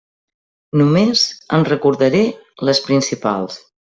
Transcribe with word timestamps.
Només 0.81 1.25
en 1.59 1.67
recordaré 1.69 2.23
les 2.69 2.83
principals. 2.89 3.63